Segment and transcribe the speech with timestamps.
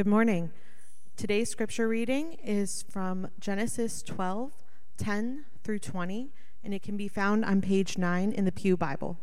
[0.00, 0.50] Good morning.
[1.14, 4.50] Today's scripture reading is from Genesis 12,
[4.96, 6.30] 10 through 20,
[6.64, 9.18] and it can be found on page 9 in the Pew Bible.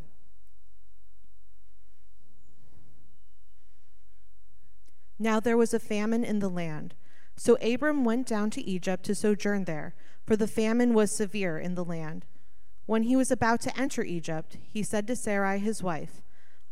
[5.17, 6.94] Now there was a famine in the land.
[7.35, 9.96] So Abram went down to Egypt to sojourn there,
[10.28, 12.23] for the famine was severe in the land.
[12.85, 16.21] When he was about to enter Egypt, he said to Sarai his wife,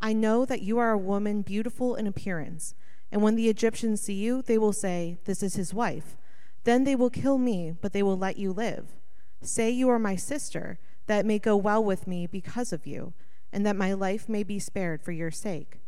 [0.00, 2.72] I know that you are a woman beautiful in appearance.
[3.16, 6.18] And when the Egyptians see you, they will say, This is his wife.
[6.64, 8.88] Then they will kill me, but they will let you live.
[9.40, 13.14] Say you are my sister, that it may go well with me because of you,
[13.50, 15.78] and that my life may be spared for your sake.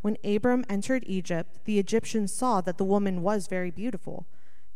[0.00, 4.28] When Abram entered Egypt, the Egyptians saw that the woman was very beautiful.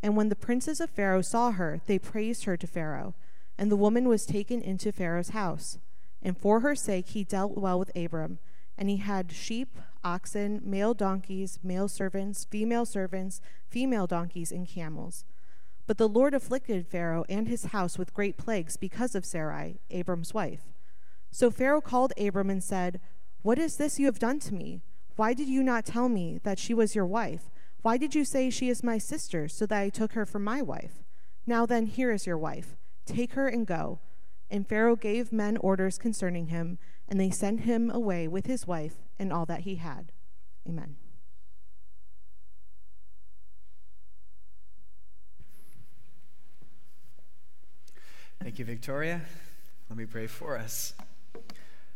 [0.03, 3.15] And when the princes of Pharaoh saw her, they praised her to Pharaoh.
[3.57, 5.79] And the woman was taken into Pharaoh's house.
[6.21, 8.41] And for her sake he dealt well with Abram.
[8.77, 15.25] And he had sheep, oxen, male donkeys, male servants, female servants, female donkeys, and camels.
[15.87, 20.33] But the Lord afflicted Pharaoh and his house with great plagues because of Sarai, Abram's
[20.33, 20.73] wife.
[21.31, 23.01] So Pharaoh called Abram and said,
[23.43, 24.83] What is this you have done to me?
[25.17, 27.51] Why did you not tell me that she was your wife?
[27.83, 30.63] Why did you say she is my sister, so that I took her for my
[30.63, 31.03] wife?
[31.47, 32.77] Now then, here is your wife.
[33.05, 34.01] Take her and go.
[34.55, 38.95] And Pharaoh gave men orders concerning him, and they sent him away with his wife
[39.19, 40.13] and all that he had.
[40.65, 40.95] Amen.
[48.41, 49.23] Thank you, Victoria.
[49.91, 50.95] Let me pray for us.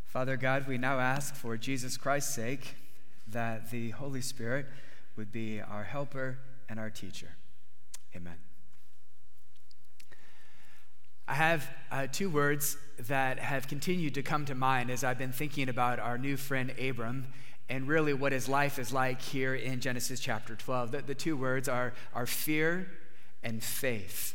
[0.06, 2.74] Father God, we now ask for Jesus Christ's sake
[3.28, 4.66] that the Holy Spirit
[5.14, 7.36] would be our helper and our teacher.
[8.16, 8.47] Amen.
[11.28, 15.30] I have uh, two words that have continued to come to mind as I've been
[15.30, 17.26] thinking about our new friend Abram
[17.68, 20.90] and really what his life is like here in Genesis chapter 12.
[20.90, 22.88] The, the two words are, are fear
[23.42, 24.34] and faith.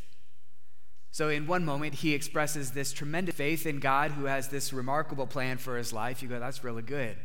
[1.09, 5.25] So, in one moment, he expresses this tremendous faith in God who has this remarkable
[5.25, 6.21] plan for his life.
[6.21, 7.17] You go, that's really good.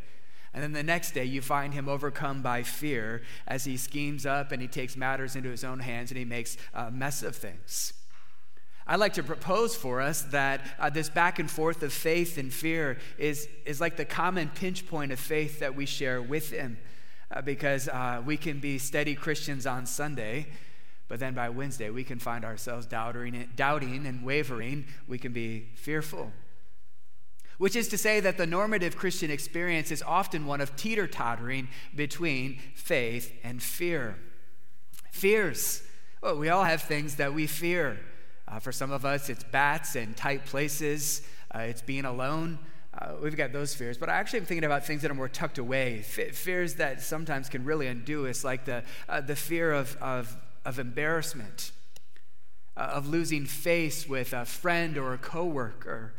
[0.54, 4.50] And then the next day, you find him overcome by fear as he schemes up
[4.50, 7.92] and he takes matters into his own hands and he makes a mess of things.
[8.90, 12.50] I'd like to propose for us that uh, this back and forth of faith and
[12.50, 16.78] fear is, is like the common pinch point of faith that we share with Him.
[17.30, 20.46] Uh, because uh, we can be steady Christians on Sunday,
[21.08, 24.86] but then by Wednesday we can find ourselves doubting, doubting and wavering.
[25.06, 26.32] We can be fearful.
[27.58, 31.68] Which is to say that the normative Christian experience is often one of teeter tottering
[31.94, 34.16] between faith and fear.
[35.10, 35.82] Fears.
[36.22, 37.98] Well, we all have things that we fear.
[38.50, 41.22] Uh, for some of us, it's bats and tight places,
[41.54, 42.58] uh, it's being alone.
[42.98, 43.98] Uh, we've got those fears.
[43.98, 47.02] But I actually am thinking about things that are more tucked away, F- fears that
[47.02, 51.72] sometimes can really undo us, like the, uh, the fear of, of, of embarrassment,
[52.76, 56.14] uh, of losing face with a friend or a coworker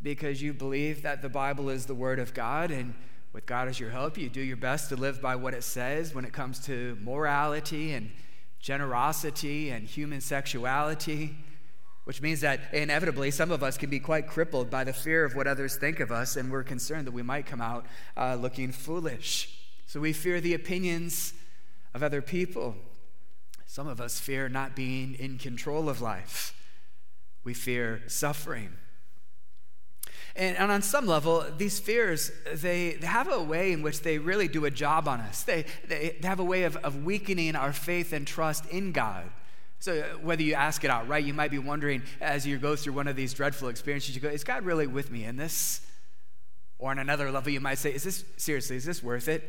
[0.00, 2.94] because you believe that the Bible is the Word of God and
[3.32, 6.14] with God as your help, you do your best to live by what it says
[6.14, 8.10] when it comes to morality and
[8.60, 11.34] generosity and human sexuality
[12.04, 15.34] which means that inevitably some of us can be quite crippled by the fear of
[15.34, 18.70] what others think of us, and we're concerned that we might come out uh, looking
[18.72, 19.58] foolish.
[19.86, 21.32] So we fear the opinions
[21.94, 22.74] of other people.
[23.66, 26.54] Some of us fear not being in control of life,
[27.42, 28.70] we fear suffering.
[30.36, 34.18] And, and, on some level, these fears, they, they have a way in which they
[34.18, 35.44] really do a job on us.
[35.44, 39.30] They, they, have a way of, of weakening our faith and trust in God.
[39.84, 42.74] So, uh, whether you ask it out, right, you might be wondering as you go
[42.74, 45.82] through one of these dreadful experiences, you go, Is God really with me in this?
[46.78, 49.42] Or on another level, you might say, Is this, seriously, is this worth it?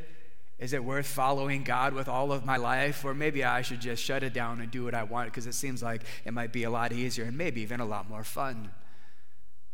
[0.59, 3.06] Is it worth following God with all of my life?
[3.06, 5.53] Or maybe I should just shut it down and do what I want because it
[5.53, 8.72] seems like it might be a lot easier and maybe even a lot more fun.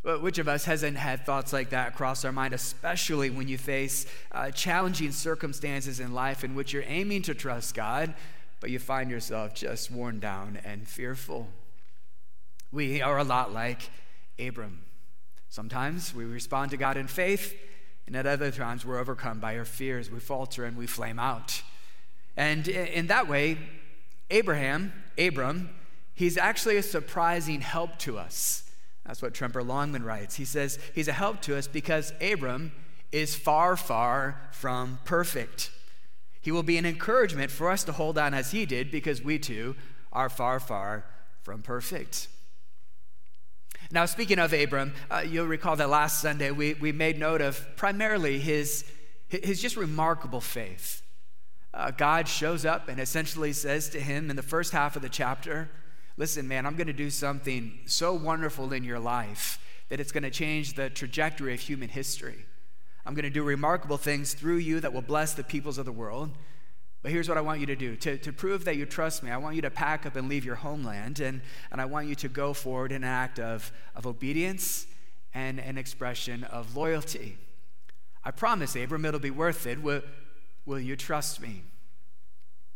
[0.04, 3.58] But which of us hasn't had thoughts like that cross our mind, especially when you
[3.58, 8.14] face uh, challenging circumstances in life in which you're aiming to trust God,
[8.62, 11.50] but you find yourself just worn down and fearful.
[12.72, 13.90] We are a lot like
[14.40, 14.84] Abram.
[15.50, 17.54] Sometimes we respond to God in faith,
[18.08, 20.10] and at other times we're overcome by our fears.
[20.10, 21.62] We falter and we flame out.
[22.38, 23.58] And in that way,
[24.30, 25.72] Abraham, Abram,
[26.14, 28.70] he's actually a surprising help to us.
[29.06, 30.36] That's what Tremper Longman writes.
[30.36, 32.72] He says he's a help to us because Abram
[33.12, 35.72] is far, far from perfect.
[36.42, 39.40] He will be an encouragement for us to hold on as he did because we
[39.40, 39.76] too
[40.12, 41.06] are far, far
[41.44, 42.28] from perfect.
[43.92, 47.66] Now, speaking of Abram, uh, you'll recall that last Sunday we, we made note of
[47.76, 48.86] primarily his,
[49.28, 51.02] his just remarkable faith.
[51.74, 55.10] uh, God shows up and essentially says to him in the first half of the
[55.10, 55.70] chapter,
[56.18, 59.60] Listen, man, I'm going to do something so wonderful in your life
[59.90, 62.46] that it's going to change the trajectory of human history.
[63.06, 65.92] I'm going to do remarkable things through you that will bless the peoples of the
[65.92, 66.32] world.
[67.02, 69.32] But here's what I want you to do to, to prove that you trust me,
[69.32, 72.16] I want you to pack up and leave your homeland, and, and I want you
[72.16, 74.86] to go forward in an act of, of obedience
[75.34, 77.38] and an expression of loyalty.
[78.24, 79.82] I promise, Abram, it'll be worth it.
[79.82, 80.04] Will,
[80.66, 81.64] will you trust me?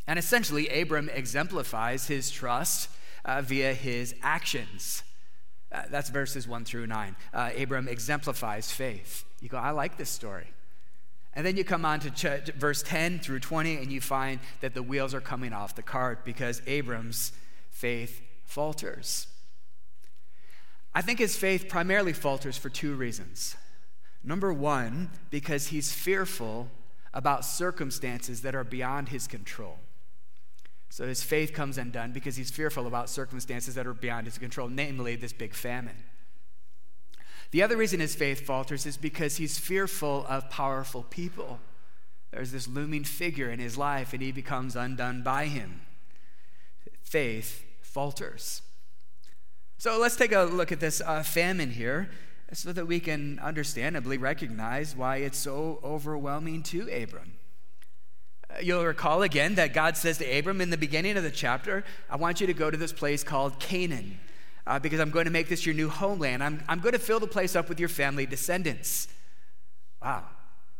[0.08, 2.88] And essentially, Abram exemplifies his trust
[3.24, 5.02] uh, via his actions.
[5.70, 7.16] Uh, that's verses 1 through 9.
[7.34, 9.24] Uh, Abram exemplifies faith.
[9.40, 10.46] You go, I like this story.
[11.34, 14.72] And then you come on to ch- verse 10 through 20, and you find that
[14.72, 17.32] the wheels are coming off the cart because Abram's
[17.70, 19.26] faith falters.
[20.94, 23.54] I think his faith primarily falters for two reasons.
[24.24, 26.68] Number one, because he's fearful
[27.12, 29.78] about circumstances that are beyond his control.
[30.88, 34.68] So his faith comes undone because he's fearful about circumstances that are beyond his control,
[34.68, 35.96] namely this big famine.
[37.50, 41.60] The other reason his faith falters is because he's fearful of powerful people.
[42.30, 45.82] There's this looming figure in his life, and he becomes undone by him.
[47.02, 48.62] Faith falters.
[49.78, 52.10] So let's take a look at this uh, famine here
[52.52, 57.34] so that we can understandably recognize why it's so overwhelming to Abram.
[58.62, 62.16] You'll recall again that God says to Abram in the beginning of the chapter, I
[62.16, 64.18] want you to go to this place called Canaan
[64.66, 66.42] uh, because I'm going to make this your new homeland.
[66.42, 69.08] I'm, I'm going to fill the place up with your family descendants.
[70.02, 70.24] Wow,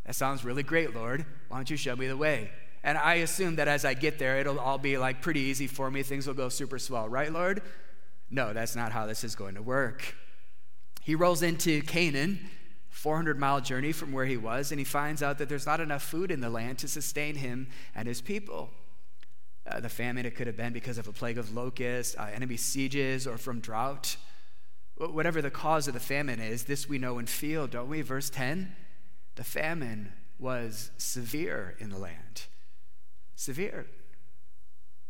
[0.05, 1.25] that sounds really great, Lord.
[1.49, 2.51] Why don't you show me the way?
[2.83, 5.91] And I assume that as I get there, it'll all be like pretty easy for
[5.91, 6.03] me.
[6.03, 7.63] Things will go super swell, right, Lord?
[8.31, 10.15] No, that's not how this is going to work.
[11.03, 12.41] He rolls into Canaan
[12.97, 16.03] 400 mile journey from where he was, and he finds out that there's not enough
[16.03, 18.71] food in the land to sustain him and his people.
[19.69, 22.57] Uh, the famine, it could have been because of a plague of locusts, uh, enemy
[22.57, 24.17] sieges, or from drought.
[24.97, 28.03] Whatever the cause of the famine is, this we know and feel, don't we?
[28.03, 28.75] Verse 10
[29.37, 32.47] the famine was severe in the land.
[33.35, 33.87] Severe.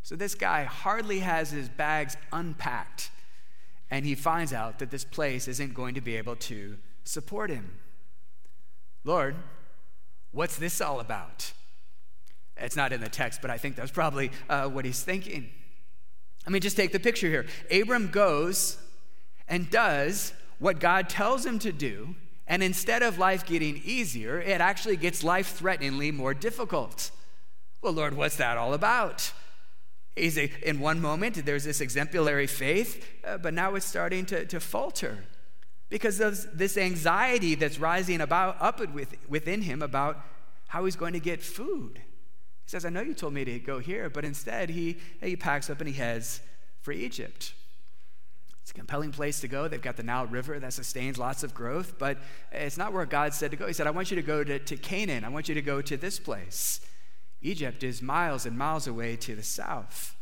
[0.03, 3.11] So this guy hardly has his bags unpacked,
[3.91, 7.79] and he finds out that this place isn't going to be able to support him.
[9.05, 9.37] Lord,
[10.33, 11.53] what's this all about?
[12.57, 15.51] It's not in the text, but I think that's probably uh, what he's thinking.
[16.47, 17.47] I mean, just take the picture here.
[17.71, 18.79] Abram goes
[19.49, 22.15] and does what God tells him to do,
[22.47, 27.11] and instead of life getting easier, it actually gets life threateningly more difficult.
[27.83, 29.33] Well, Lord, what's that all about?
[30.15, 34.47] He's a, in one moment, there's this exemplary faith, uh, but now it's starting to,
[34.47, 35.25] to falter
[35.91, 38.81] because of this anxiety that's rising about up
[39.29, 40.19] within him about
[40.69, 42.01] how he's going to get food.
[42.67, 45.71] He says, I know you told me to go here, but instead he, he packs
[45.71, 46.41] up and he heads
[46.83, 47.55] for Egypt.
[48.61, 49.69] It's a compelling place to go.
[49.69, 52.19] They've got the Nile River that sustains lots of growth, but
[52.51, 53.69] it's not where God said to go.
[53.69, 55.23] He said, I want you to go to, to Canaan.
[55.23, 56.81] I want you to go to this place.
[57.41, 60.16] Egypt is miles and miles away to the south.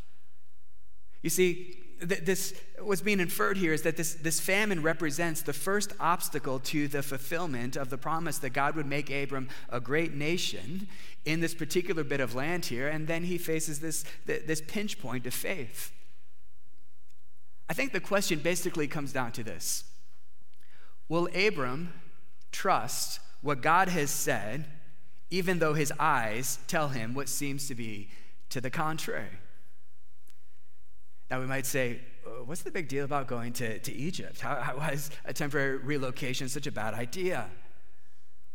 [1.24, 5.94] You see, this what's being inferred here is that this, this famine represents the first
[5.98, 10.86] obstacle to the fulfillment of the promise that God would make Abram a great nation
[11.24, 15.26] in this particular bit of land here, and then he faces this, this pinch point
[15.26, 15.92] of faith.
[17.70, 19.84] I think the question basically comes down to this
[21.08, 21.94] Will Abram
[22.52, 24.66] trust what God has said,
[25.30, 28.10] even though his eyes tell him what seems to be
[28.50, 29.38] to the contrary?
[31.30, 34.40] Now, we might say, uh, what's the big deal about going to, to Egypt?
[34.40, 37.48] How, how is a temporary relocation such a bad idea?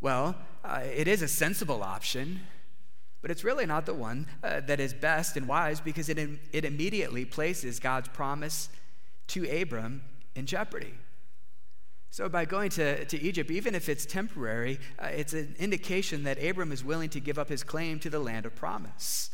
[0.00, 2.40] Well, uh, it is a sensible option,
[3.22, 6.18] but it's really not the one uh, that is best and wise because it,
[6.52, 8.70] it immediately places God's promise
[9.28, 10.02] to Abram
[10.34, 10.94] in jeopardy.
[12.12, 16.42] So, by going to, to Egypt, even if it's temporary, uh, it's an indication that
[16.42, 19.30] Abram is willing to give up his claim to the land of promise.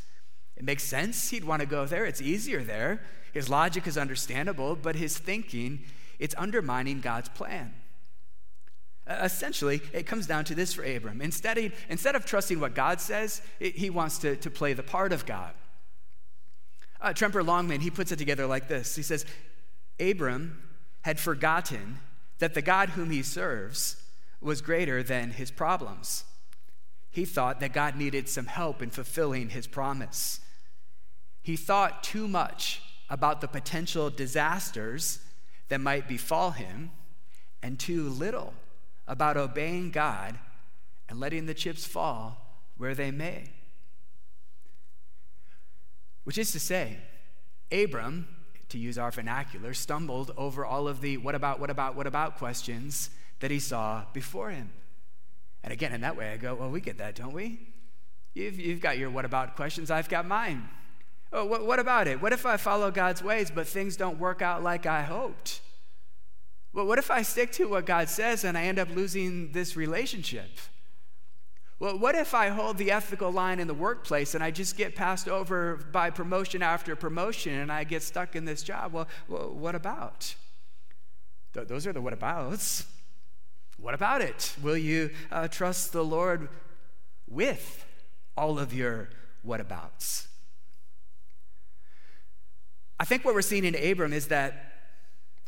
[0.57, 1.31] It makes sense.
[1.31, 2.07] He'd want to go there.
[2.07, 3.03] It's easier there.
[3.33, 5.85] His logic is understandable, but his thinking,
[6.19, 7.75] it's undermining God's plan.
[9.09, 11.21] Essentially, it comes down to this for Abram.
[11.21, 15.13] Instead, instead of trusting what God says, it, he wants to, to play the part
[15.13, 15.53] of God.
[17.01, 19.27] Uh, Tremper Longman, he puts it together like this He says,
[20.01, 20.63] Abram
[21.03, 21.99] had forgotten
[22.39, 24.03] that the God whom he serves
[24.41, 26.25] was greater than his problems.
[27.11, 30.41] He thought that God needed some help in fulfilling his promise.
[31.47, 35.21] He thought too much about the potential disasters
[35.69, 36.91] that might befall him,
[37.63, 38.53] and too little
[39.07, 40.41] about obeying God
[41.09, 43.45] and letting the chips fall where they may.
[46.25, 46.97] Which is to say,
[47.71, 48.27] Abram,
[48.71, 52.39] to use our vernacular, stumbled over all of the what about, what about, what about
[52.39, 54.73] questions that he saw before him.
[55.63, 57.69] And again, in that way, I go, well, we get that, don't we?
[58.35, 60.69] You've, you've got your what about questions, I've got mine.
[61.33, 62.23] Oh, what, what about it?
[62.23, 65.61] What if I follow God's ways, but things don't work out like I hoped?
[66.73, 69.77] Well, what if I stick to what God says and I end up losing this
[69.77, 70.51] relationship?
[71.79, 74.95] Well, what if I hold the ethical line in the workplace and I just get
[74.95, 78.93] passed over by promotion after promotion and I get stuck in this job?
[78.95, 80.35] Well, what about?
[81.53, 82.87] Th- those are the what abouts.
[83.79, 84.55] What about it?
[84.63, 86.49] Will you uh, trust the Lord
[87.29, 87.85] with
[88.37, 89.11] all of your
[89.47, 90.29] whatabouts?
[92.99, 94.73] I think what we're seeing in Abram is that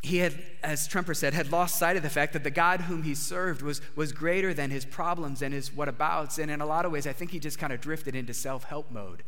[0.01, 3.03] he had, as Tremper said, had lost sight of the fact that the God whom
[3.03, 6.39] he served was, was greater than his problems and his whatabouts.
[6.39, 8.63] And in a lot of ways, I think he just kind of drifted into self
[8.63, 9.23] help mode.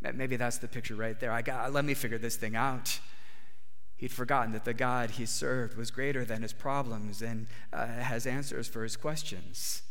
[0.00, 1.32] Maybe that's the picture right there.
[1.32, 2.98] I got, let me figure this thing out.
[3.96, 8.26] He'd forgotten that the God he served was greater than his problems and uh, has
[8.26, 9.82] answers for his questions.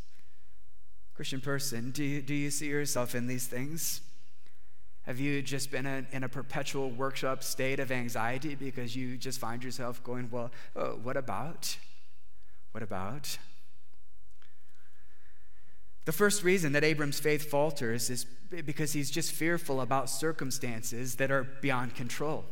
[1.16, 4.02] Christian person, do you, do you see yourself in these things?
[5.06, 9.64] Have you just been in a perpetual workshop state of anxiety because you just find
[9.64, 11.78] yourself going, well, oh, what about?
[12.72, 13.38] What about?
[16.06, 18.26] The first reason that Abram's faith falters is
[18.66, 22.46] because he's just fearful about circumstances that are beyond control.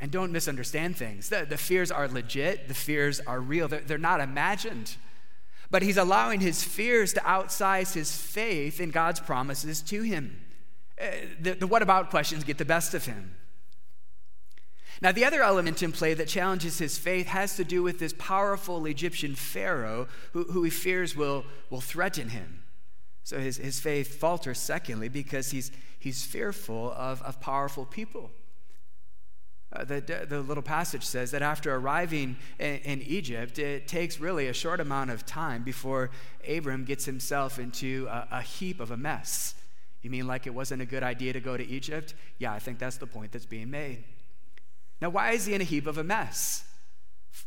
[0.00, 1.28] And don't misunderstand things.
[1.28, 4.96] The, the fears are legit, the fears are real, they're, they're not imagined.
[5.70, 10.40] But he's allowing his fears to outsize his faith in God's promises to him.
[11.00, 11.06] Uh,
[11.40, 13.36] the, the what about questions get the best of him.
[15.00, 18.12] Now, the other element in play that challenges his faith has to do with this
[18.18, 22.64] powerful Egyptian Pharaoh who, who he fears will, will threaten him.
[23.22, 28.30] So his, his faith falters, secondly, because he's, he's fearful of, of powerful people.
[29.70, 34.48] Uh, the, the little passage says that after arriving in, in, Egypt, it takes really
[34.48, 36.10] a short amount of time before
[36.48, 39.54] Abram gets himself into a, a heap of a mess.
[40.02, 42.14] You mean like it wasn't a good idea to go to Egypt?
[42.38, 44.04] Yeah, I think that's the point that's being made.
[45.00, 46.64] Now, why is he in a heap of a mess?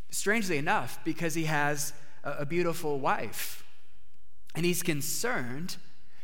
[0.09, 1.93] Strangely enough, because he has
[2.23, 3.65] a, beautiful wife.
[4.55, 5.77] And he's concerned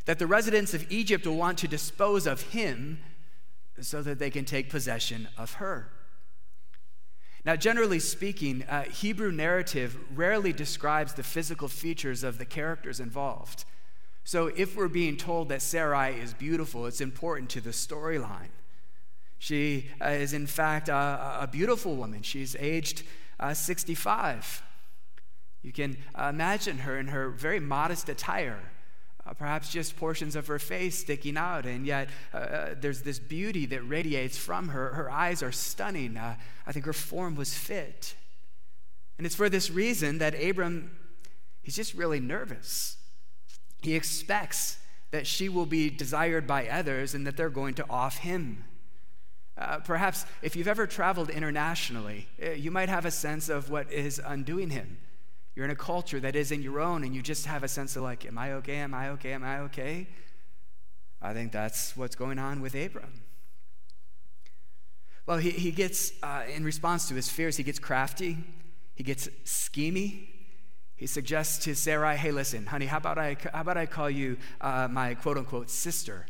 [0.06, 3.00] that the residents of Egypt will want to dispose of him
[3.82, 5.92] so that they can take possession of her.
[7.46, 13.64] Now, generally speaking, uh, Hebrew narrative rarely describes the physical features of the characters involved.
[14.28, 18.50] So, if we're being told that Sarai is beautiful, it's important to the storyline.
[19.40, 22.24] She uh, is, in fact, a, a, beautiful woman.
[22.24, 23.04] She's aged
[23.40, 24.62] uh, 65.
[25.64, 28.60] You can imagine her in her very modest attire
[29.26, 33.20] uh, perhaps just portions of her face sticking out, and yet uh, uh, there's this
[33.20, 34.90] beauty that radiates from her.
[34.90, 36.18] Her eyes are stunning.
[36.18, 38.16] Uh, I think her form was fit.
[39.18, 40.92] And it's for this reason that Abram,
[41.62, 42.97] he's just really nervous.
[43.82, 44.78] He expects
[45.12, 48.66] that she will be desired by others and that they're going to off him.
[49.58, 53.92] Uh, perhaps if you've ever traveled internationally, uh, you might have a sense of what
[53.92, 54.98] is undoing him.
[55.56, 58.04] You're in a culture that isn't your own, and you just have a sense of
[58.04, 58.76] like, am I okay?
[58.76, 59.34] Am I okay?
[59.34, 60.08] Am I okay?
[61.20, 63.22] I think that's what's going on with Abram.
[65.26, 68.38] Well, he, he gets, uh, in response to his fears, he gets crafty,
[68.94, 70.28] he gets schemy.
[70.98, 74.38] He suggests to Sarai, hey, listen, honey, how about I, how about I call you
[74.60, 76.26] uh, my quote unquote sister?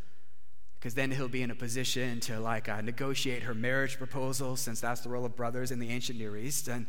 [0.77, 4.81] Because then he'll be in a position to like uh, negotiate her marriage proposal, since
[4.81, 6.67] that's the role of brothers in the ancient Near East.
[6.67, 6.86] And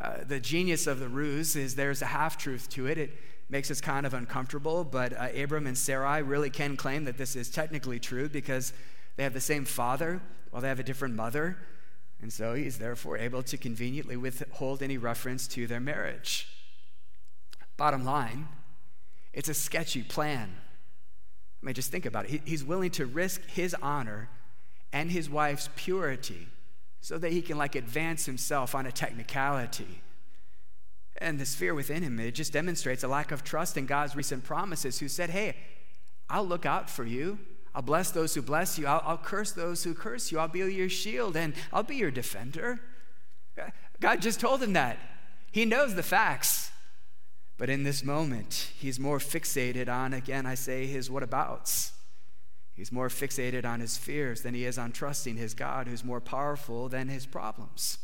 [0.00, 2.98] uh, the genius of the ruse is there's a half truth to it.
[2.98, 3.16] It
[3.48, 7.36] makes us kind of uncomfortable, but uh, Abram and Sarai really can claim that this
[7.36, 8.72] is technically true because
[9.16, 11.56] they have the same father while they have a different mother.
[12.20, 16.51] And so he's therefore able to conveniently withhold any reference to their marriage.
[17.76, 18.48] Bottom line,
[19.32, 20.54] it's a sketchy plan.
[21.62, 22.42] I mean, just think about it.
[22.44, 24.28] he's willing to risk his honor
[24.92, 26.48] and his wife's purity
[27.00, 30.02] so that he can like advance himself on a technicality.
[31.18, 34.44] And this fear within him, it just demonstrates a lack of trust in God's recent
[34.44, 35.56] promises, who said, Hey,
[36.28, 37.38] I'll look out for you.
[37.74, 38.86] I'll bless those who bless you.
[38.86, 40.38] I'll, I'll curse those who curse you.
[40.38, 42.80] I'll be your shield and I'll be your defender.
[43.60, 44.98] Uh, God just told him that.
[45.52, 46.71] He knows the facts.
[47.62, 51.92] But in this moment, he's more fixated on, again, I say, his whatabouts.
[52.74, 56.20] He's more fixated on his fears than he is on trusting his God, who's more
[56.20, 57.98] powerful than his problems.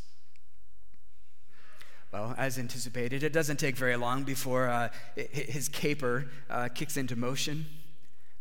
[2.12, 7.16] Well, as anticipated, it doesn't take very long before uh, his caper uh, kicks into
[7.16, 7.66] motion.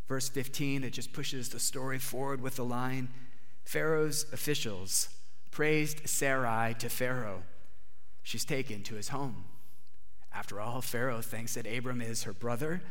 [0.07, 3.09] Verse 15, it just pushes the story forward with the line
[3.65, 5.09] Pharaoh's officials
[5.49, 7.41] praised Sarai to Pharaoh.
[8.21, 9.45] She's taken to his home.
[10.37, 12.83] After all, Pharaoh thinks that Abram is her brother,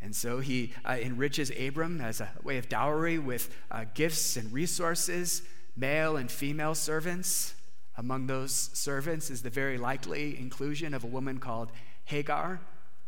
[0.00, 4.50] and so he uh, enriches Abram as a way of dowry with uh, gifts and
[4.50, 5.42] resources,
[5.76, 7.54] male and female servants.
[7.98, 11.70] Among those servants is the very likely inclusion of a woman called
[12.06, 12.60] Hagar,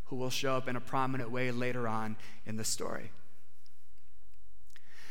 [0.05, 3.11] who will show up in a prominent way later on in the story.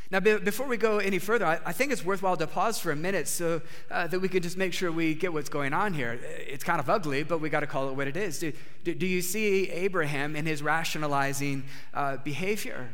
[0.09, 2.91] Now, be- before we go any further, I-, I, think it's worthwhile to pause for
[2.91, 3.61] a minute so
[3.91, 6.19] uh, that we can just make sure we get what's going on here.
[6.23, 8.39] It's kind of ugly, but we got to call it what it is.
[8.39, 12.89] Do, do, do you see Abraham in his rationalizing uh, behavior?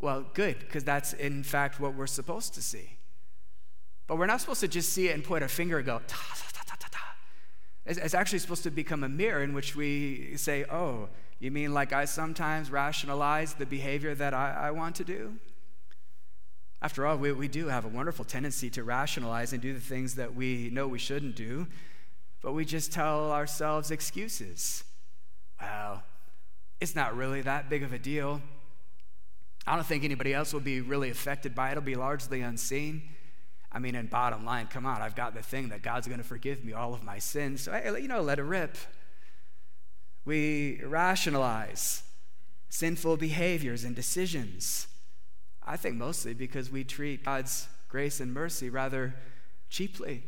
[0.00, 2.98] Well, good, because that's in fact what we're supposed to see.
[4.06, 6.16] But we're not supposed to just see it and point a finger and go, ta,
[6.34, 7.00] ta, ta, ta, ta.
[7.86, 11.08] It's, it's actually supposed to become a mirror in which we say, oh,
[11.38, 15.38] you mean like I sometimes rationalize the behavior that I, I want to do?
[16.82, 20.14] After all, we, we do have a wonderful tendency to rationalize and do the things
[20.14, 21.66] that we know we shouldn't do,
[22.42, 24.84] but we just tell ourselves excuses.
[25.60, 26.02] Well,
[26.80, 28.40] it's not really that big of a deal.
[29.66, 31.72] I don't think anybody else will be really affected by it.
[31.72, 33.02] It'll be largely unseen.
[33.70, 36.26] I mean, in bottom line, come on, I've got the thing that God's going to
[36.26, 37.62] forgive me all of my sins.
[37.62, 38.76] So, hey, you know, let it rip.
[40.24, 42.02] We rationalize
[42.70, 44.86] sinful behaviors and decisions.
[45.66, 49.14] I think mostly because we treat God's grace and mercy rather
[49.68, 50.22] cheaply.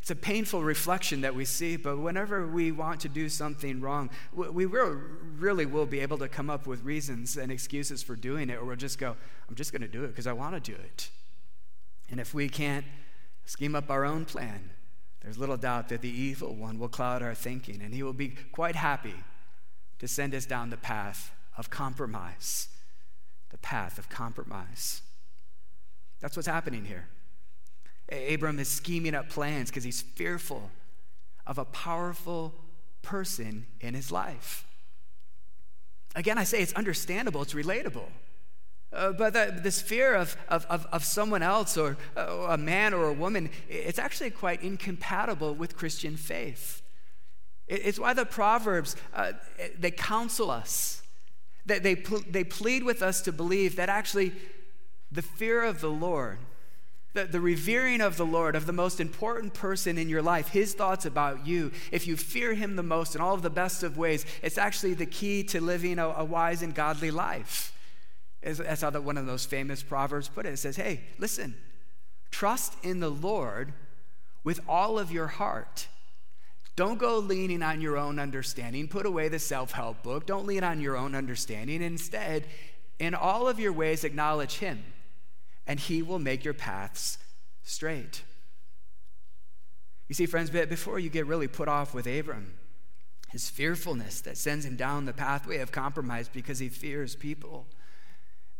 [0.00, 4.10] It's a painful reflection that we see, but whenever we want to do something wrong,
[4.32, 5.00] we will,
[5.38, 8.64] really will be able to come up with reasons and excuses for doing it, or
[8.64, 9.16] we'll just go,
[9.48, 11.10] I'm just going to do it because I want to do it.
[12.10, 12.86] And if we can't
[13.44, 14.70] scheme up our own plan,
[15.20, 18.34] there's little doubt that the evil one will cloud our thinking, and he will be
[18.52, 19.14] quite happy
[19.98, 22.68] to send us down the path of compromise
[23.50, 25.02] the path of compromise.
[26.20, 27.08] That's what's happening here.
[28.10, 30.70] Abram is scheming up plans because he's fearful
[31.46, 32.54] of a powerful
[33.02, 34.66] person in his life.
[36.14, 38.08] Again, I say it's understandable, it's relatable.
[38.90, 42.94] Uh, but the, this fear of, of, of, of someone else or uh, a man
[42.94, 46.80] or a woman, it's actually quite incompatible with Christian faith.
[47.66, 49.32] It, it's why the Proverbs, uh,
[49.78, 51.02] they counsel us
[51.68, 54.32] they, they, they plead with us to believe that actually
[55.12, 56.38] the fear of the Lord,
[57.14, 60.74] the, the revering of the Lord, of the most important person in your life, his
[60.74, 63.96] thoughts about you, if you fear him the most in all of the best of
[63.96, 67.72] ways, it's actually the key to living a, a wise and godly life.
[68.42, 70.50] That's how the, one of those famous proverbs put it.
[70.50, 71.54] It says, hey, listen,
[72.30, 73.72] trust in the Lord
[74.44, 75.88] with all of your heart
[76.78, 78.86] don't go leaning on your own understanding.
[78.86, 80.26] Put away the self help book.
[80.26, 81.82] Don't lean on your own understanding.
[81.82, 82.46] Instead,
[83.00, 84.84] in all of your ways, acknowledge Him,
[85.66, 87.18] and He will make your paths
[87.64, 88.22] straight.
[90.06, 92.54] You see, friends, before you get really put off with Abram,
[93.30, 97.66] his fearfulness that sends him down the pathway of compromise because he fears people.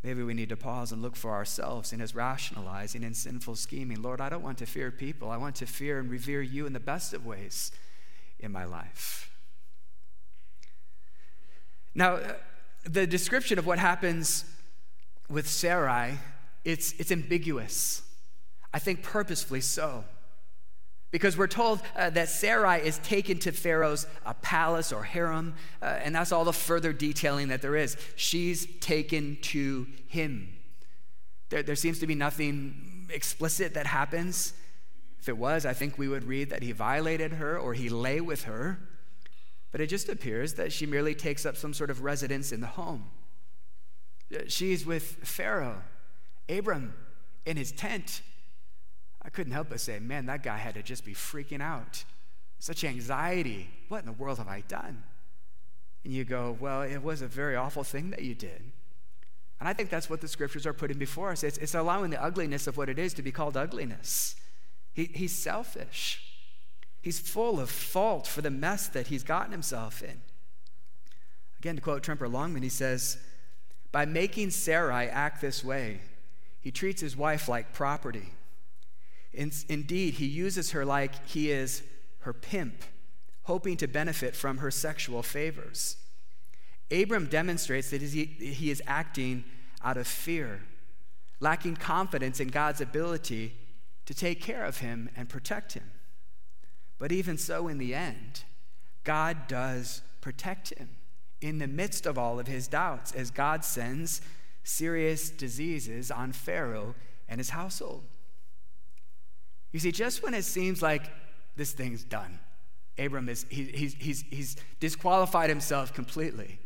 [0.03, 4.03] Maybe we need to pause and look for ourselves in his rationalizing and sinful scheming.
[4.03, 5.31] Lord, I don't want to fear people.
[5.31, 7.71] I want to fear and revere you in the best of ways
[8.41, 9.31] in my life.
[11.95, 12.35] Now, uh,
[12.85, 14.45] the description of what happens
[15.29, 16.19] with Sarai,
[16.65, 18.03] it's, it's ambiguous.
[18.73, 20.05] I think purposefully so.
[21.11, 25.87] Because we're told uh, that Sarai is taken to Pharaoh's uh, palace or harem, uh,
[25.87, 27.97] and that's all the further detailing that there is.
[28.15, 30.51] She's taken to him.
[31.49, 34.53] There, there seems to be nothing explicit that happens.
[35.21, 38.21] If it was, I think we would read that he violated her or he lay
[38.21, 38.79] with her.
[39.71, 42.67] But it just appears that she merely takes up some sort of residence in the
[42.67, 43.11] home.
[44.35, 45.83] Uh, she's with Pharaoh,
[46.49, 46.95] Abram,
[47.45, 48.23] in his tent.
[49.23, 52.05] I couldn't help but say, man, that guy had to just be freaking out.
[52.59, 53.69] Such anxiety.
[53.89, 55.03] What in the world have I done?
[56.05, 58.73] And you go, well, it was a very awful thing that you did.
[59.61, 61.43] And I think that's what the scriptures are putting before us.
[61.43, 64.37] It's, it's allowing the ugliness of what it is to be called ugliness.
[64.99, 66.21] He, he's selfish.
[67.01, 70.23] He's full of fault for the mess that he's gotten himself in.
[71.61, 73.17] Again, to quote Tremper Longman, he says,
[73.93, 76.01] By making Sarai act this way,
[76.61, 78.33] he treats his wife like property.
[79.33, 81.85] In, indeed, he uses her like he is
[82.23, 82.83] her pimp,
[83.45, 85.97] hoping to benefit from her sexual favors.
[86.91, 89.45] Abram demonstrates that he, he is acting
[89.81, 90.63] out of fear,
[91.39, 93.55] lacking confidence in God's ability
[94.09, 95.91] to take care of him and protect him.
[96.99, 98.43] But even so, in the end,
[99.05, 100.89] God does protect him
[101.43, 104.23] in the midst of all of his doubts as God sends
[104.65, 106.95] serious diseases on Pharaoh
[107.29, 108.03] and his household.
[109.73, 111.11] You see, just when it seems like
[111.57, 112.41] this thing's done,
[112.99, 116.61] Abram is he, he's, he's, he's disqualified himself completely.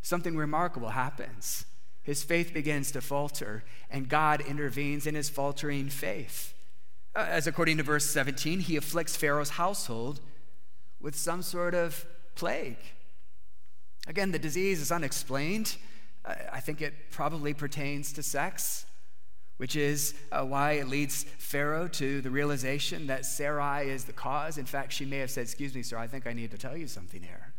[0.00, 1.66] Something remarkable happens.
[2.02, 6.54] His faith begins to falter, and God intervenes in his faltering faith.
[7.18, 10.20] Uh, as according to verse 17, he afflicts Pharaoh's household
[11.00, 12.76] with some sort of plague.
[14.06, 15.78] Again, the disease is unexplained.
[16.24, 18.86] I think it probably pertains to sex,
[19.56, 24.56] which is uh, why it leads Pharaoh to the realization that Sarai is the cause.
[24.56, 26.76] In fact, she may have said, Excuse me, sir, I think I need to tell
[26.76, 27.52] you something here.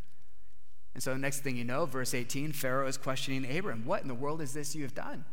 [0.94, 4.16] And so, next thing you know, verse 18, Pharaoh is questioning Abram, What in the
[4.16, 5.26] world is this you have done?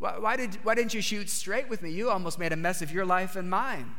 [0.00, 1.90] Why, why, did, why didn't you shoot straight with me?
[1.90, 3.94] You almost made a mess of your life and mine.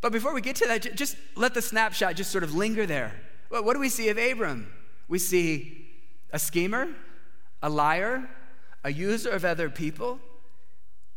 [0.00, 3.14] But before we get to that, just let the snapshot just sort of linger there.
[3.50, 4.72] What do we see of Abram?
[5.08, 5.86] We see
[6.32, 6.88] a schemer,
[7.62, 8.28] a liar,
[8.82, 10.20] a user of other people.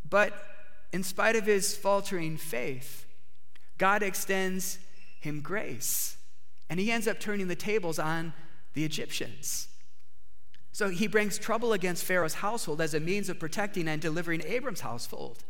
[0.08, 0.34] But
[0.92, 3.06] in spite of his faltering faith,
[3.78, 4.78] God extends
[5.20, 6.16] him grace.
[6.68, 8.34] And he ends up turning the tables on
[8.74, 9.68] the Egyptians.
[10.72, 14.80] So he brings trouble against Pharaoh's household as a means of protecting and delivering Abram's
[14.80, 15.44] household.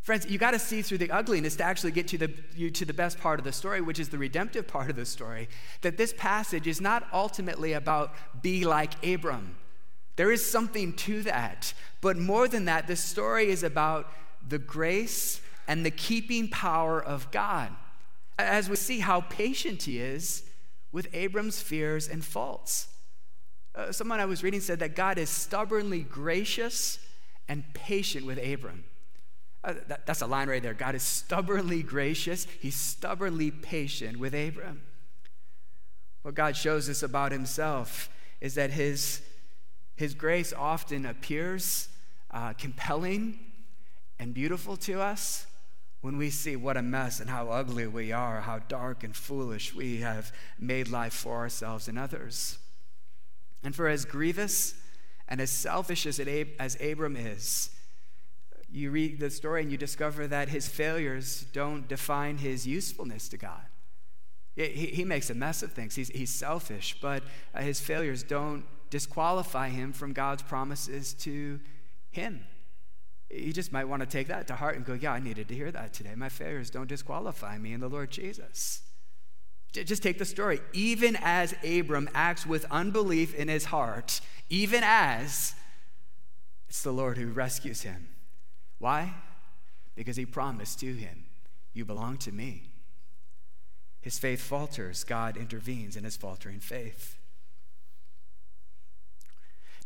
[0.00, 2.84] Friends, you got to see through the ugliness to actually get to the, you to
[2.84, 5.48] the best part of the story, which is the redemptive part of the story.
[5.82, 9.56] That this passage is not ultimately about be like Abram.
[10.16, 11.74] There is something to that.
[12.00, 14.10] But more than that, this story is about
[14.48, 17.70] the grace and the keeping power of God.
[18.38, 20.44] As we see how patient he is
[20.90, 22.88] with Abram's fears and faults.
[23.78, 26.98] Uh, someone I was reading said that God is stubbornly gracious
[27.46, 28.82] and patient with Abram.
[29.62, 30.74] Uh, that, that's a line right there.
[30.74, 34.82] God is stubbornly gracious, He's stubbornly patient with Abram.
[36.22, 38.10] What God shows us about Himself
[38.40, 39.22] is that His,
[39.94, 41.88] his grace often appears
[42.32, 43.38] uh, compelling
[44.18, 45.46] and beautiful to us
[46.00, 49.72] when we see what a mess and how ugly we are, how dark and foolish
[49.72, 52.58] we have made life for ourselves and others.
[53.62, 54.74] And for as grievous
[55.28, 57.70] and as selfish as, as Abram is,
[58.70, 63.36] you read the story and you discover that his failures don't define his usefulness to
[63.36, 63.62] God.
[64.56, 65.94] He, he makes a mess of things.
[65.94, 67.22] He's, he's selfish, but
[67.54, 71.60] uh, his failures don't disqualify him from God's promises to
[72.10, 72.44] him.
[73.30, 75.54] You just might want to take that to heart and go, Yeah, I needed to
[75.54, 76.14] hear that today.
[76.16, 78.82] My failures don't disqualify me in the Lord Jesus.
[79.72, 80.60] Just take the story.
[80.72, 85.54] Even as Abram acts with unbelief in his heart, even as
[86.68, 88.08] it's the Lord who rescues him.
[88.78, 89.14] Why?
[89.94, 91.26] Because he promised to him,
[91.74, 92.70] You belong to me.
[94.00, 97.16] His faith falters, God intervenes in his faltering faith.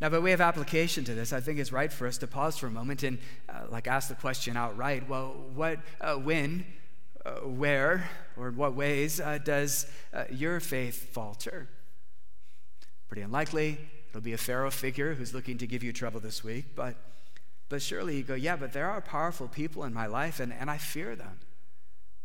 [0.01, 2.59] Now, by way of application to this, I think it's right for us to pause
[2.59, 3.19] for a moment and,
[3.49, 6.67] uh, like, ask the question outright well, what, uh, when,
[7.25, 11.69] uh, where, or in what ways uh, does uh, your faith falter?
[13.09, 13.79] Pretty unlikely.
[14.09, 16.97] It'll be a Pharaoh figure who's looking to give you trouble this week, but
[17.73, 20.71] but surely you go, yeah, but there are powerful people in my life and, and
[20.71, 21.41] I fear them.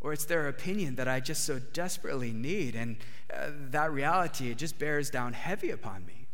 [0.01, 2.97] Or it's their opinion that I just so desperately need, and
[3.33, 6.27] uh, that reality, it just bears down heavy upon me.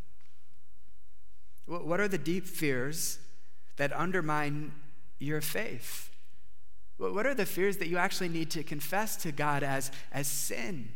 [1.68, 3.20] What are the deep fears
[3.78, 4.72] that undermine
[5.20, 6.10] your faith?
[6.98, 10.90] What are the fears that you actually need to confess to God as, as sin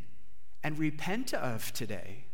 [0.64, 2.26] and repent of today?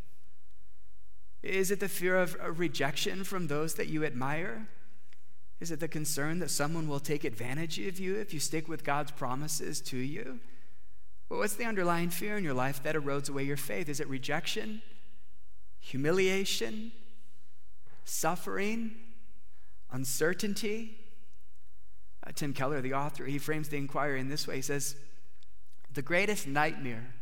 [1.42, 4.68] Is it the fear of rejection from those that you admire?
[5.60, 8.84] Is it the concern that someone will take advantage of you if you stick with
[8.84, 10.40] God's promises to you?
[11.30, 13.90] Well, what's the underlying fear in your life that erodes away your faith?
[13.90, 14.82] Is it rejection,
[15.80, 16.92] humiliation,
[18.04, 18.96] suffering,
[19.92, 20.98] uncertainty?
[22.26, 24.58] Uh, Tim Keller, the author, he frames the inquiry in this way.
[24.58, 24.96] He says,
[25.94, 27.14] The greatest nightmare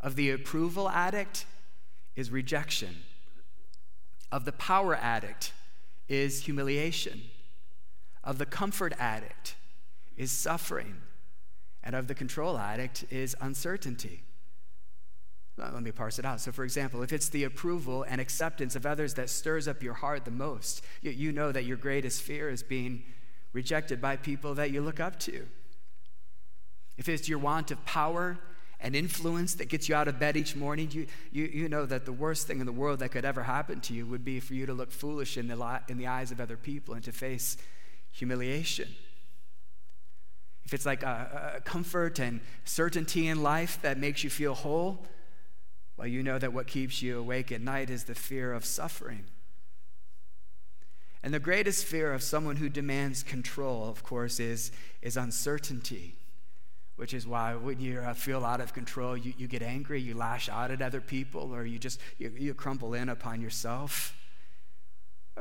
[0.00, 1.46] of the approval addict
[2.16, 3.02] is rejection,
[4.32, 5.52] of the power addict
[6.08, 7.22] is humiliation
[8.28, 9.54] of the comfort addict
[10.18, 10.98] is suffering,
[11.82, 14.22] and of the control addict is uncertainty.
[15.56, 16.38] let me parse it out.
[16.40, 19.94] So, for example, if it's the approval and acceptance of others that stirs up your
[19.94, 23.02] heart the most, you, you know that your greatest fear is being
[23.52, 25.46] rejected by people that you look up to.
[26.96, 28.38] If it's your want of power
[28.80, 32.04] and influence that gets you out of bed each morning, you, you, you know that
[32.04, 34.54] the worst thing in the world that could ever happen to you would be for
[34.54, 37.56] you to look foolish in the, in the eyes of other people and to face
[38.12, 38.88] humiliation.
[40.64, 45.06] If it's like a, a comfort and certainty in life that makes you feel whole,
[45.96, 49.24] well, you know that what keeps you awake at night is the fear of suffering.
[51.22, 54.70] And the greatest fear of someone who demands control, of course, is,
[55.02, 56.14] is uncertainty,
[56.96, 60.14] which is why when you uh, feel out of control, you, you get angry, you
[60.14, 64.14] lash out at other people, or you just you, you crumple in upon yourself.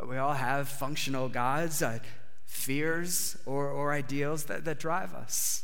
[0.07, 1.99] We all have functional gods, uh,
[2.45, 5.63] fears, or, or ideals that, that drive us.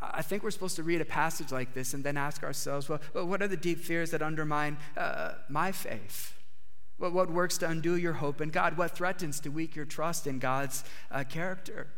[0.00, 3.00] I think we're supposed to read a passage like this and then ask ourselves, well,
[3.12, 6.35] what are the deep fears that undermine uh, my faith?
[6.98, 8.78] What, what works to undo your hope in God?
[8.78, 11.88] What threatens to weaken your trust in God's uh, character?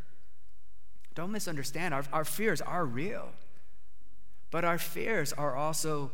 [1.15, 3.31] Don't misunderstand, our, our fears are real,
[4.51, 6.13] but our fears are also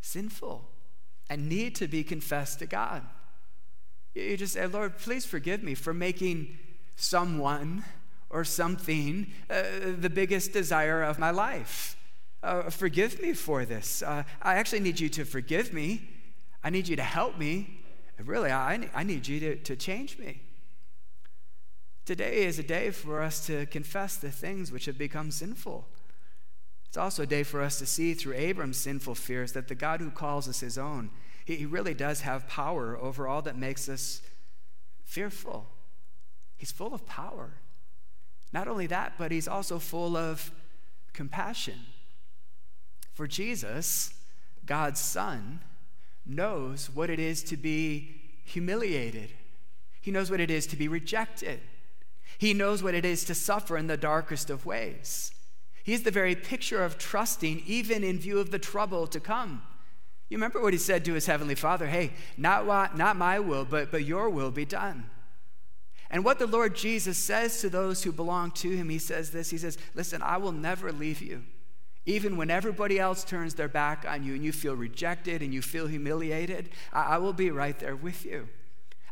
[0.00, 0.68] sinful
[1.28, 3.02] and need to be confessed to God.
[4.14, 6.56] You just say, Lord, please forgive me for making
[6.94, 7.84] someone
[8.30, 9.62] or something uh,
[9.98, 11.96] the biggest desire of my life.
[12.42, 14.02] Uh, forgive me for this.
[14.02, 16.08] Uh, I actually need you to forgive me.
[16.62, 17.80] I need you to help me.
[18.22, 20.40] Really, I, I need you to, to change me.
[22.04, 25.86] Today is a day for us to confess the things which have become sinful.
[26.86, 30.00] It's also a day for us to see through Abram's sinful fears that the God
[30.00, 31.10] who calls us his own,
[31.44, 34.22] he, he really does have power over all that makes us
[35.02, 35.66] fearful.
[36.56, 37.54] He's full of power.
[38.52, 40.52] Not only that, but he's also full of
[41.12, 41.80] compassion.
[43.12, 44.14] For Jesus,
[44.66, 45.60] God's Son,
[46.26, 49.30] knows what it is to be humiliated.
[50.00, 51.60] He knows what it is to be rejected.
[52.38, 55.32] He knows what it is to suffer in the darkest of ways.
[55.82, 59.62] He's the very picture of trusting, even in view of the trouble to come.
[60.28, 63.64] You remember what he said to his heavenly father hey, not, what, not my will,
[63.64, 65.10] but, but your will be done.
[66.10, 69.50] And what the Lord Jesus says to those who belong to him, he says this
[69.50, 71.44] He says, Listen, I will never leave you.
[72.06, 75.62] Even when everybody else turns their back on you and you feel rejected and you
[75.62, 78.48] feel humiliated, I, I will be right there with you.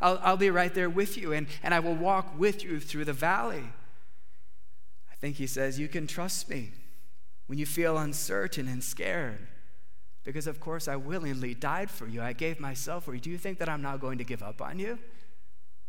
[0.00, 3.06] I'll, I'll be right there with you and, and I will walk with you through
[3.06, 3.64] the valley.
[5.10, 6.72] I think he says, You can trust me
[7.46, 9.46] when you feel uncertain and scared.
[10.24, 12.22] Because, of course, I willingly died for you.
[12.22, 13.20] I gave myself for you.
[13.20, 14.98] Do you think that I'm not going to give up on you?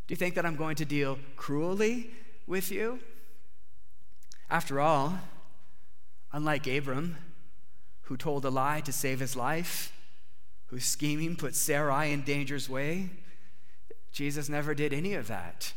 [0.08, 2.10] Do you think that I'm going to deal cruelly
[2.48, 3.00] with you?
[4.50, 5.20] After all,
[6.34, 7.17] Unlike Abram,
[8.04, 9.93] who told a lie to save his life,
[10.67, 13.12] whose scheming put Sarai in danger's way,
[14.12, 15.74] Jesus never did any of that.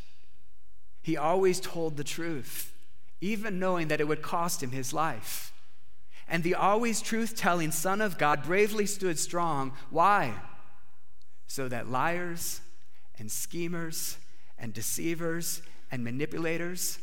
[1.03, 2.73] He always told the truth,
[3.21, 5.53] even knowing that it would cost him his life.
[6.27, 9.73] And the always truth telling Son of God bravely stood strong.
[9.91, 10.35] Why?
[11.47, 12.61] So that liars
[13.19, 14.17] and schemers
[14.59, 16.99] and deceivers and manipulators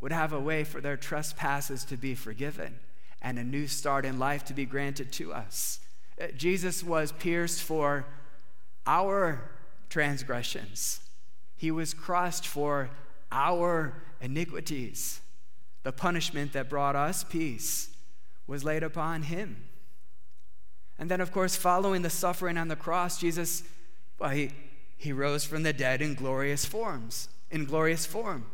[0.00, 2.78] would have a way for their trespasses to be forgiven
[3.22, 5.80] and a new start in life to be granted to us.
[6.20, 8.04] Uh, Jesus was pierced for
[8.86, 9.50] our
[9.88, 11.00] transgressions,
[11.56, 12.90] He was crushed for
[13.32, 15.20] our iniquities.
[15.84, 17.90] The punishment that brought us peace
[18.46, 19.68] was laid upon Him.
[20.98, 23.64] And then, of course, following the suffering on the cross, Jesus,
[24.18, 24.50] well, he,
[24.96, 28.46] he rose from the dead in glorious forms, in glorious form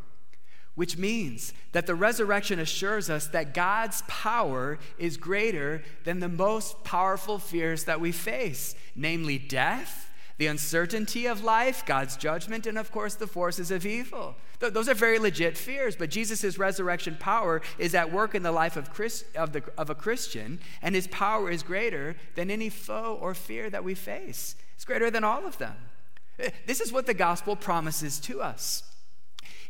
[0.80, 6.84] which means that the resurrection assures us that God's power is greater than the most
[6.84, 12.90] powerful fears that we face, namely death, the uncertainty of life, God's judgment, and of
[12.90, 14.36] course the forces of evil.
[14.58, 18.50] Th- those are very legit fears, but Jesus' resurrection power is at work in the
[18.50, 22.70] life of, Christ- of, the, of a Christian, and his power is greater than any
[22.70, 24.56] foe or fear that we face.
[24.76, 25.76] It's greater than all of them.
[26.38, 28.89] Eh, this is what the gospel promises to us.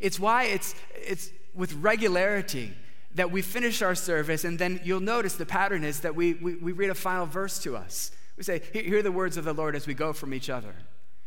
[0.00, 2.72] It's why it's, it's with regularity
[3.14, 6.54] that we finish our service, and then you'll notice the pattern is that we, we,
[6.56, 8.12] we read a final verse to us.
[8.36, 10.74] We say, Hear the words of the Lord as we go from each other.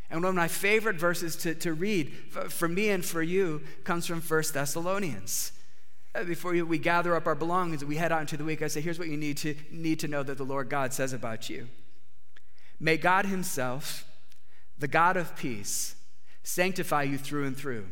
[0.10, 2.14] And one of my favorite verses to, to read
[2.50, 5.52] for me and for you comes from 1 Thessalonians.
[6.16, 8.68] Uh, before we gather up our belongings and we head out into the week, I
[8.68, 11.50] say, here's what you need to, need to know that the Lord God says about
[11.50, 11.68] you.
[12.80, 14.06] May God Himself,
[14.78, 15.96] the God of peace,
[16.44, 17.88] sanctify you through and through.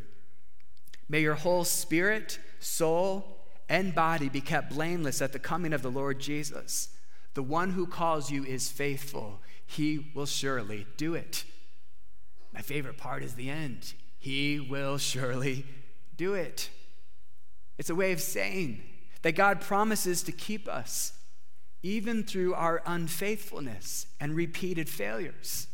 [1.11, 5.91] May your whole spirit, soul, and body be kept blameless at the coming of the
[5.91, 6.87] Lord Jesus.
[7.33, 9.41] The one who calls you is faithful.
[9.65, 11.43] He will surely do it.
[12.53, 13.93] My favorite part is the end.
[14.19, 15.65] He will surely
[16.15, 16.69] do it.
[17.77, 18.81] It's a way of saying
[19.21, 21.11] that God promises to keep us
[21.83, 25.67] even through our unfaithfulness and repeated failures,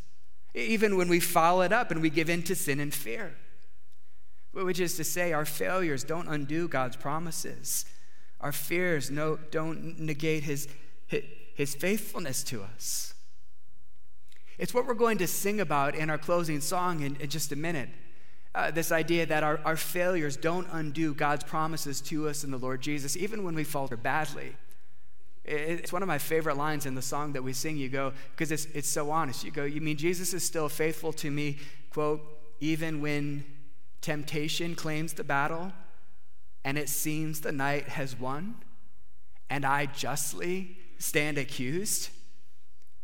[0.56, 3.36] even when we foul it up and we give in to sin and fear
[4.54, 7.86] which is to say, our failures don't undo God's promises.
[8.42, 10.68] Our fears no, don't negate his,
[11.54, 13.14] his faithfulness to us.
[14.58, 17.56] It's what we're going to sing about in our closing song in, in just a
[17.56, 17.90] minute.
[18.56, 22.58] Uh, this idea that our, our failures don't undo God's promises to us in the
[22.58, 24.56] Lord Jesus, even when we falter badly.
[25.46, 27.78] It's one of my favorite lines in the song that we sing.
[27.78, 29.44] You go, because it's, it's so honest.
[29.44, 31.58] You go, You mean Jesus is still faithful to me,
[31.92, 32.22] quote,
[32.60, 33.46] even when
[34.02, 35.72] temptation claims the battle
[36.64, 38.56] and it seems the night has won
[39.50, 42.10] and I justly stand accused?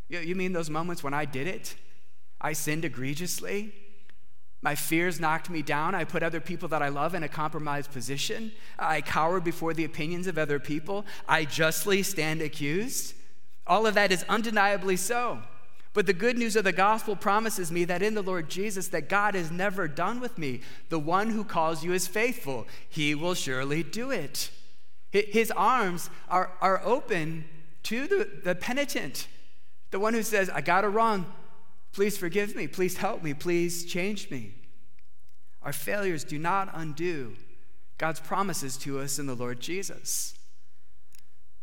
[0.10, 1.76] You, mean those moments when I did it?
[2.40, 3.74] I sinned egregiously?
[4.62, 5.96] My fears knocked me down.
[5.96, 8.52] I put other people that I love in a compromised position.
[8.80, 11.06] I cowered before the opinions of other people.
[11.28, 13.14] I justly stand accused.
[13.68, 15.42] All of that is undeniably so.
[15.94, 19.10] But the good news of the gospel promises me that in the Lord Jesus that
[19.10, 20.62] God is never done with me.
[20.90, 22.68] The one who calls you is faithful.
[22.90, 24.50] He will surely do it.
[25.12, 27.46] His arms are, are open
[27.84, 29.28] to the, the penitent,
[29.92, 31.32] the one who says, I got it wrong.
[31.92, 32.66] Please forgive me.
[32.66, 33.36] Please help me.
[33.36, 34.56] Please change me.
[35.62, 37.36] Our failures do not undo
[38.00, 40.34] God's promises to us in the Lord Jesus.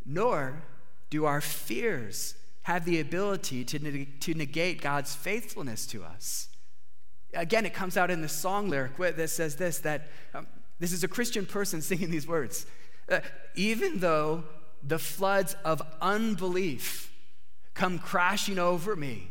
[0.07, 0.63] Nor
[1.11, 2.37] do our fears
[2.71, 6.49] have the ability to, to negate God's faithfulness to us.
[7.35, 10.47] Again, it comes out in the song lyric that says this that um,
[10.79, 12.67] this is a Christian person singing these words.
[13.11, 13.21] Uh,
[13.57, 14.45] even though
[14.85, 17.13] the floods of unbelief
[17.75, 19.29] come crashing over me,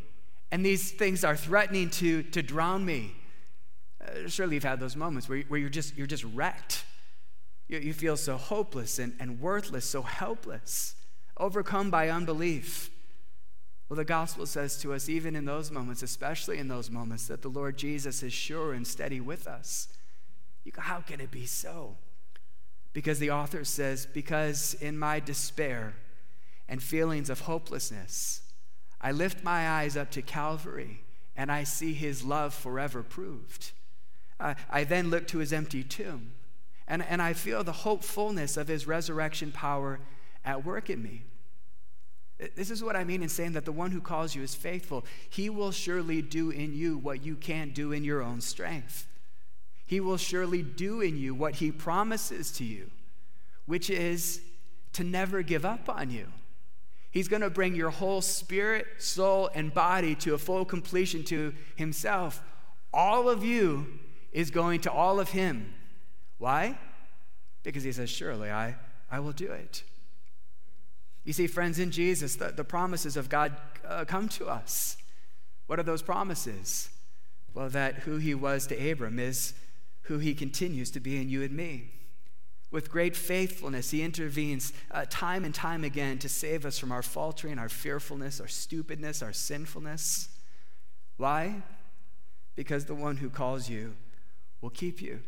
[0.52, 3.14] and these things are threatening to, to drown me.
[4.04, 6.84] Uh, surely you've had those moments where, where you're, just, you're just wrecked.
[7.68, 10.96] You, you feel so hopeless and, and worthless, so helpless,
[11.38, 12.90] overcome by unbelief.
[13.90, 17.42] Well, the gospel says to us, even in those moments, especially in those moments, that
[17.42, 19.88] the Lord Jesus is sure and steady with us.
[20.64, 21.98] You go, how can it be so?
[22.94, 25.96] Because the author says, because in my despair
[26.68, 28.42] and feelings of hopelessness,
[29.02, 31.02] I lift my eyes up to Calvary
[31.36, 33.72] and I see his love forever proved.
[34.40, 36.34] Uh, I then look to his empty tomb
[36.88, 40.00] and, and I feel the hopefulness of his resurrection power
[40.46, 41.24] at work in me.
[42.56, 45.06] This is what I mean in saying that the one who calls you is faithful.
[45.30, 49.08] He will surely do in you what you can't do in your own strength.
[49.86, 52.92] He will surely do in you what he promises to you,
[53.66, 54.42] which is
[54.94, 56.28] to never give up on you.
[57.12, 61.54] He's going to bring your whole spirit, soul, and body to a full completion to
[61.76, 62.42] Himself.
[62.94, 63.88] All of you
[64.32, 65.74] is going to all of Him.
[66.38, 66.78] Why?
[67.64, 68.76] Because He says, Surely I,
[69.10, 69.84] I will do it.
[71.30, 73.56] You see, friends, in Jesus, the, the promises of God
[73.88, 74.98] uh, come to us.
[75.68, 76.90] What are those promises?
[77.54, 79.54] Well, that who He was to Abram is
[80.06, 81.92] who He continues to be in you and me.
[82.72, 87.04] With great faithfulness, he intervenes uh, time and time again to save us from our
[87.04, 90.30] faltering, our fearfulness, our stupidness, our sinfulness.
[91.18, 91.62] Why?
[92.56, 93.94] Because the one who calls you
[94.62, 95.20] will keep you.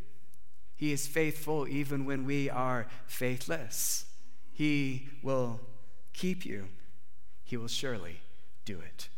[0.75, 4.05] He is faithful even when we are faithless.
[4.51, 5.59] He will
[6.13, 6.69] keep you.
[7.43, 8.21] He will surely
[8.65, 9.09] do it.